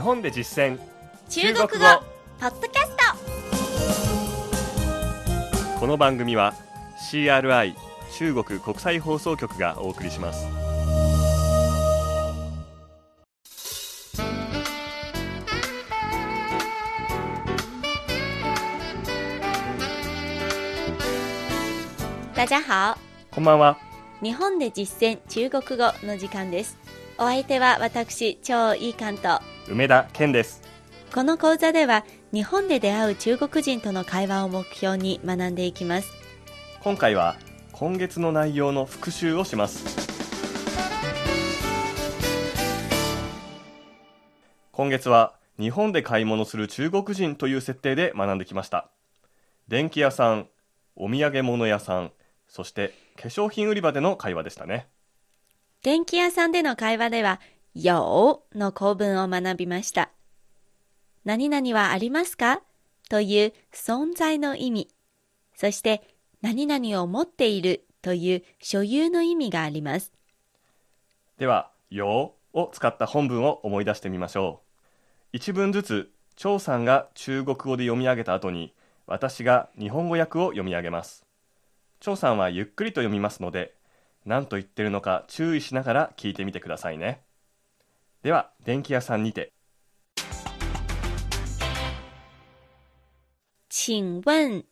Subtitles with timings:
[0.00, 0.78] 日本で実践。
[1.28, 1.68] 中国語。
[2.40, 2.96] ポッドキャス
[5.76, 6.54] トこの番組は
[7.10, 7.74] CRI
[8.10, 10.46] 中国国際放送局がお送りします。
[22.34, 22.98] 大家好。
[23.30, 23.76] こんばんは。
[24.22, 26.78] 日本で実践中国語の時間です。
[27.18, 30.62] お相手は私超いい関東梅田健です。
[31.14, 36.10] この講座では日本で出会う中国人との会話を目標に学んでいきます。
[36.82, 37.36] 今回は
[37.70, 40.10] 今月の内容の復習をします。
[44.72, 48.90] 今月は日本で買い物する中国人という設定で学んできました。
[49.68, 50.48] 電気屋さん
[50.96, 52.10] お土産物屋さん
[52.48, 54.88] そして化粧品売り場での会話でしたね。
[55.84, 57.40] 電気屋さんでの会話では
[57.74, 60.10] 有の構文を学びました。
[61.24, 62.62] 何々はありますか？
[63.08, 64.88] という存在の意味。
[65.54, 66.02] そして
[66.42, 70.12] 何々を持っているという所有の意味があります。
[71.38, 75.36] では「よ」を使った本文を思い出してみましょう。
[75.36, 78.74] 一文ずつ張さんが中国語で読み上げた後に
[79.06, 81.24] 私が日本語訳を読み上げます。
[82.00, 83.74] 張さんはゆっくりと読みますので
[84.24, 87.22] 何と言ってるのか注意しながら聞いてみてくださいね。
[88.22, 89.52] では電気屋さんにて。
[93.70, 94.64] 请问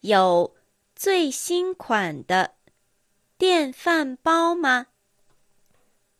[0.00, 0.54] 有
[0.96, 2.52] 最新款的
[3.36, 4.86] 电饭煲吗？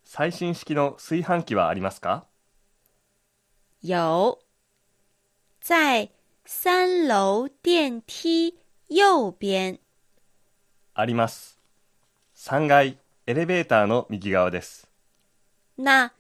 [0.04, 2.26] 最新式の炊飯器はありますか？
[3.80, 4.38] 有，
[5.62, 6.10] 在
[6.44, 8.58] 三楼电梯
[8.88, 9.78] 右边。
[10.92, 11.58] あります。
[12.36, 14.86] 3階エレベーターの右側です。
[15.78, 16.12] 那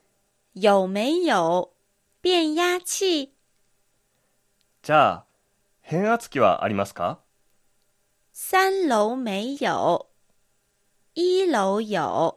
[0.54, 1.72] 有没有
[2.20, 3.32] 变压器？
[4.82, 5.24] じゃあ
[5.80, 7.20] 変圧器はありますか？
[8.34, 10.08] 三楼没有，
[11.14, 12.36] 一楼有。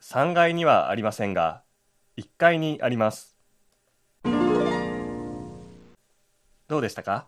[0.00, 1.64] 3階にはありませんが
[2.16, 3.36] 1階にあります。
[6.68, 7.26] どうでしたか？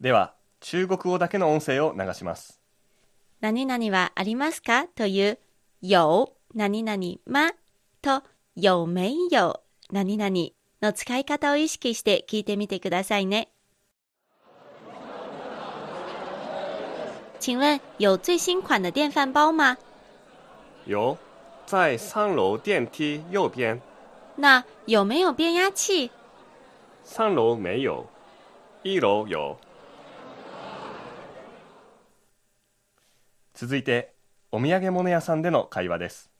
[0.00, 2.62] では中国語だけの音声を流します。
[3.42, 4.86] 何々はありますか？
[4.86, 5.38] という
[5.82, 6.32] 有。
[6.54, 6.96] 何々
[7.26, 7.52] ま？
[8.00, 8.22] と
[8.56, 9.60] 有没有
[9.90, 10.30] 何々
[10.80, 13.48] の使い方を意識して聞いてみてくださいね。
[17.40, 19.76] 请问有最新款的电饭煲吗？
[20.86, 21.18] 有
[21.66, 23.80] 在三楼電梯右邊
[24.36, 26.10] 那有没有变压器？
[27.02, 28.06] 三楼没有
[28.84, 29.56] 一楼有
[33.52, 34.14] 続いて
[34.52, 36.33] お土産物屋さんでの会話です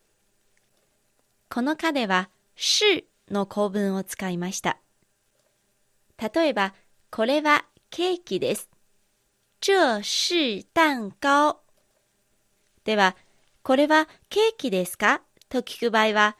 [1.55, 4.81] この課では「是」の構文を使いました。
[6.19, 6.75] 例えば、
[7.13, 8.69] これはケーキです。
[9.61, 11.61] 这是蛋糕。
[12.83, 13.15] では、
[13.63, 15.23] これはケーキですか？
[15.49, 16.37] と聞く場合は、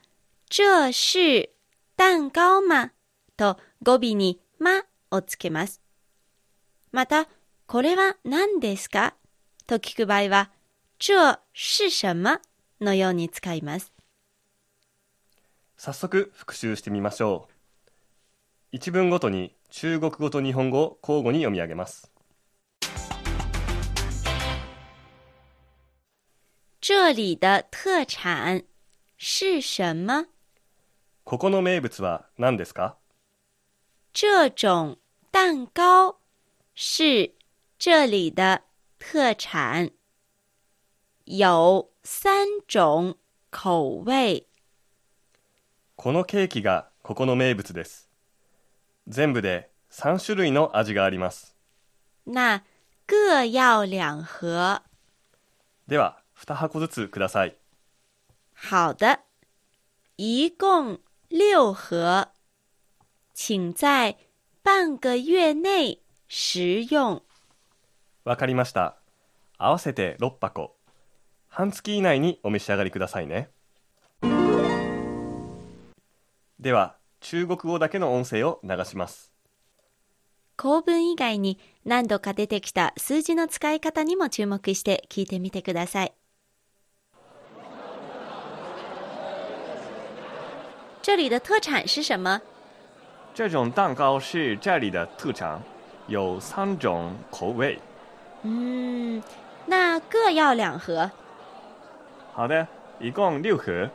[0.51, 1.49] 这是
[1.97, 2.91] 蛋糕吗
[3.37, 4.83] と語尾にま
[5.13, 5.81] をつけます。
[6.91, 7.29] また、
[7.69, 9.15] これは何ですか？
[9.69, 10.51] と聞く場合は、
[10.99, 12.41] 这是什么
[12.81, 13.94] のように使います。
[15.85, 17.55] 早速復習してみましょう
[18.73, 22.11] 一文ごとに中国語と日本語を交互に読み上げます
[26.81, 28.65] 这里的特产
[29.19, 30.25] 是什么？
[31.25, 32.95] ここの名物は何ですか？
[34.15, 34.97] 这种
[35.31, 36.17] 蛋糕
[36.75, 37.35] 是
[37.79, 38.63] 这里的
[38.99, 39.91] 特产，
[41.27, 43.19] 有三种
[43.51, 44.47] 口味。
[45.97, 48.11] このケーキがここの名物です。
[49.07, 51.57] 全部で3種類の味があります。
[52.27, 52.63] 那
[53.07, 54.83] 各要两盒。
[55.87, 57.57] では2箱ずつください。
[58.57, 59.21] 好的，
[60.17, 60.99] 一共
[61.31, 62.29] 六盒，
[63.35, 64.17] 请在
[64.65, 67.23] 半个月内食用。
[68.25, 68.97] わかりました。
[69.59, 70.75] 合わせて6箱。
[71.49, 73.49] 半月以内にお召し上がりくださいね
[76.65, 79.35] では中国語だけの音声を流します
[80.57, 86.15] 構文以外に何度か出てきた数字の使い方にも注目して聞いてみてください。
[91.03, 92.41] 这里的特产是什么？
[93.35, 95.61] 这种蛋糕是这里的特产，
[96.07, 97.79] 有三种口味。
[98.43, 99.23] 嗯，
[99.67, 101.11] 那各要两盒。
[102.33, 102.67] 好的，
[103.01, 103.91] 一共六盒，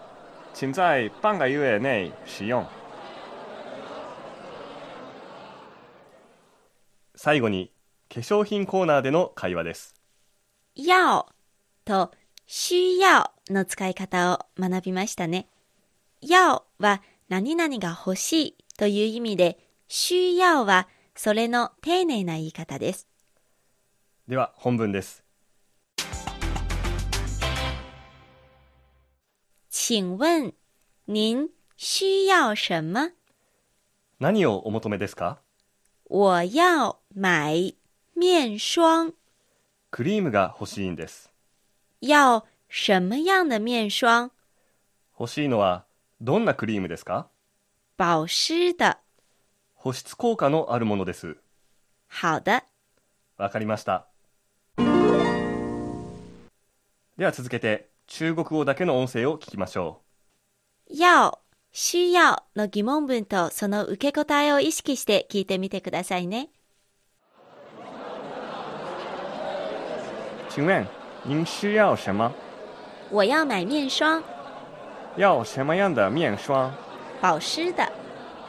[0.53, 2.65] 请在半个月内使用。
[7.15, 7.71] 最後に
[8.07, 9.95] 化粧品コーナーでの会話です。
[10.75, 11.27] 要
[11.85, 12.11] と
[12.47, 15.47] 需要の使い方を学びましたね。
[16.21, 19.59] 要は何々が欲しいという意味で、
[19.89, 23.07] 需要はそれの丁寧な言い方です。
[24.27, 25.28] では本文です。
[29.81, 30.51] 请問、
[31.05, 33.13] 您需要什么？
[34.19, 35.37] 何をお求めですか？
[36.09, 37.77] 我要買
[38.13, 39.13] 面霜。
[39.89, 41.31] クリームが欲しいんです。
[42.01, 44.31] 要什么样的面霜？
[45.17, 45.85] 欲しいのは
[46.19, 47.29] どんなクリームですか？
[47.97, 48.97] 保湿的。
[49.75, 51.37] 保湿効果のあるものです。
[52.09, 52.63] 好的。
[53.37, 54.07] わかりました。
[57.17, 60.01] では続けて中国語だけの音声を聞きましょ
[60.89, 61.39] 要、
[61.71, 66.49] 需要の疑問文とその受け答えを意識して聞いてみてくださいね。
[70.49, 70.87] う请问
[71.23, 72.31] 您需要什么？
[73.11, 74.23] 我要买面霜，
[75.15, 76.71] 要什么样的面霜？
[77.21, 77.87] 保湿的。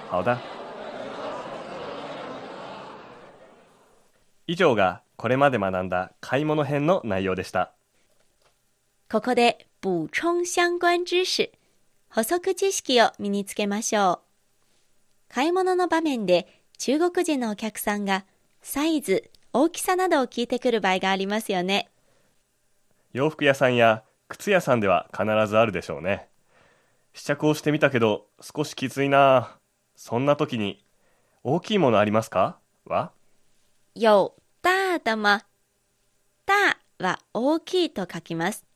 [0.08, 0.38] 好的。
[4.46, 7.74] 以上がこれまで学んだ買い物編の内容でした
[9.12, 11.50] ここで補充相關知識、
[12.10, 14.20] 補足知識を身につけましょ
[15.28, 15.34] う。
[15.34, 18.24] 買い物の場面で中国人のお客さんが
[18.62, 21.88] サイズ、大きさなどを聞いてくる場合がありますよね。
[23.12, 26.28] 洋服屋さんや靴屋さんでは必ずあるでしょうね
[27.12, 29.56] 試着をしてみたけど少しきついな
[29.96, 30.84] そんな時に
[31.42, 32.58] 大きいものありますか？
[32.86, 33.10] は
[33.96, 34.30] 有
[34.62, 35.42] 大的吗
[36.46, 38.69] 大は大きいと書きます。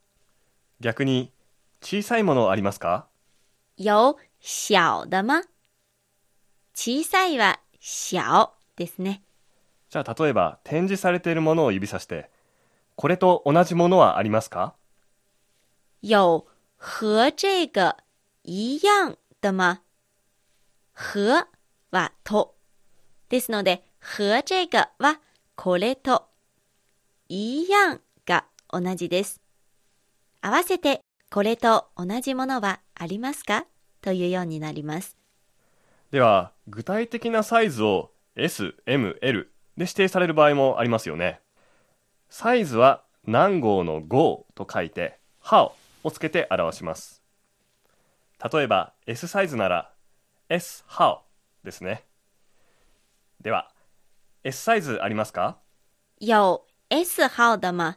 [0.85, 1.33] 逆に
[1.81, 3.07] 小さいものありますか？
[3.79, 5.41] 有小的吗？
[6.75, 9.23] 小さいは小ですね。
[9.89, 12.29] じゃあ例えば展示されているものを指さして
[12.97, 14.75] これと同じものはありますか？
[16.03, 16.45] 有
[16.77, 17.97] 和这个
[18.43, 19.81] 一样的吗？
[20.93, 21.49] 和
[21.93, 22.57] はと。
[23.31, 25.19] ですので、和这个は
[25.57, 26.29] これと。
[27.31, 29.44] 一样が同じです。
[30.47, 31.01] 合わせて、
[31.31, 33.65] これと同じものはありますか？
[34.03, 35.17] というようになります。
[36.11, 39.49] では具体的なサイズを SML で
[39.79, 41.41] 指定される場合もありますよね。
[42.29, 47.23] サイズは何号の号と書いて how をつけて表します。
[48.53, 49.93] 例えば S サイズなら
[50.51, 51.21] S how
[51.65, 52.05] ですね。
[53.41, 53.73] では
[54.43, 55.57] S サイズありますか？
[56.21, 56.61] 有
[56.91, 57.97] S 号的吗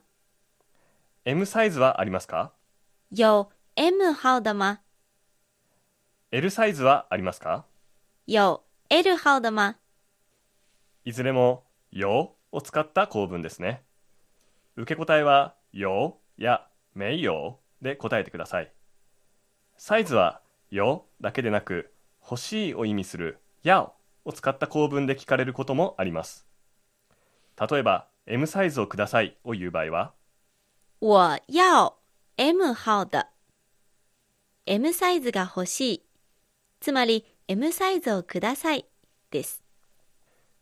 [1.29, 2.53] M サイズはありますか？
[3.11, 4.79] 有 M 号的吗
[6.31, 7.65] ？L サイズはありますか？
[8.27, 9.75] 有 L 号的吗？
[11.03, 13.83] いずれも「よ」を使った構文ですね。
[14.77, 16.65] 受け答えは「よ」や
[16.95, 18.71] 「没有」で答えてください。
[19.75, 20.41] サイズは
[20.71, 23.91] 「よ」だけでなく欲しいを意味する「や」
[24.23, 26.47] を使った構文で聞かれることもあります。
[27.69, 30.13] 例えば「M サイズをください」を言う場合は
[30.99, 31.99] 我要
[32.37, 33.27] M 号的。
[34.65, 36.05] M サイズが欲しい。
[36.79, 38.87] つまり M サイズをください
[39.29, 39.61] です。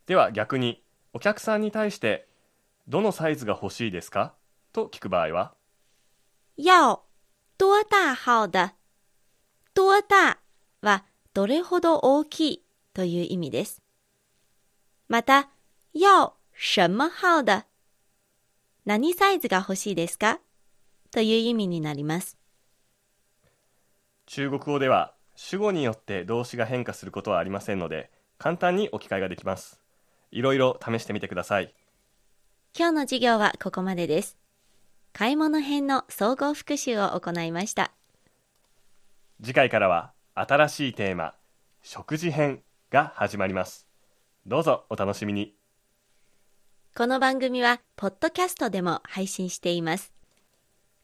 [0.05, 2.27] では逆にお客さんに対して
[2.89, 4.35] 「どのサイズが欲しいですか?」
[4.73, 5.53] と聞く場合は？
[6.57, 7.05] 要
[7.57, 8.73] 多大号的。
[9.73, 10.37] 多大
[10.81, 12.65] はどれほど大きい？
[12.93, 13.81] という意味です。
[15.07, 15.49] また、
[15.93, 17.63] 要什么号的？
[18.85, 20.39] 何サイズが欲しいですか？
[21.09, 22.37] という意味になります。
[24.27, 29.79] 中国語では主語によって動詞が変化することはありませんので簡単に置き換えができます
[30.31, 31.73] いろいろ試してみてください
[32.77, 34.37] 今日の授業はここまでです。
[35.13, 37.91] 買い物編の総合復習を行いました。
[39.41, 41.33] 次回からは新しいテーマ
[41.81, 42.61] 食事編
[42.91, 43.87] が始まります
[44.45, 45.55] どうぞお楽しみに
[46.97, 50.13] この番組は、ポッドキャストでも配信しています。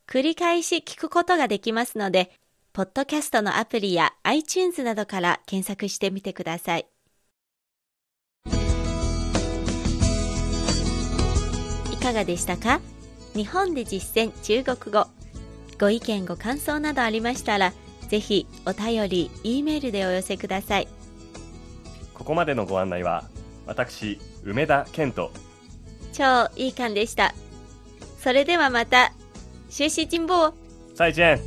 [0.07, 2.31] 繰り返し聞くことができますので、
[2.71, 6.88] ポッドキャストのアプリや iTunes などから検索してみてください。
[11.91, 12.79] いかがでしたか？
[13.36, 15.07] 日本で実践中国語。
[15.77, 17.74] ご意見ご感想などありましたら、
[18.07, 20.88] ぜひお便り、E メールでお寄せください。
[22.13, 23.25] ここまでのご案内は
[23.65, 25.29] 私梅田健人
[26.21, 27.33] 超いい感でした。
[28.19, 29.11] それではまた、
[29.71, 30.53] 学習進步を
[30.93, 31.39] 再见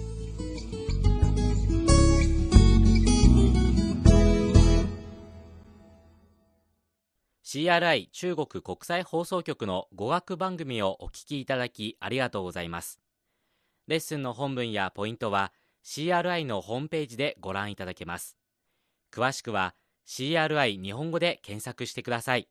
[7.44, 12.98] CRI 中国国際放送局の語学番組をお聞きいただきありがとうございます。
[13.86, 15.52] レッスンの本文やポイントは
[15.84, 18.36] CRI のホームページでご覧いただけます。
[19.12, 19.76] 詳しくは
[20.08, 22.48] CRI 日本語で検索してください。